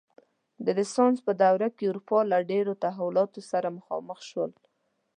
[0.63, 4.51] د رنسانس په دوره کې اروپا له ډېرو تحولاتو سره مخامخ شول.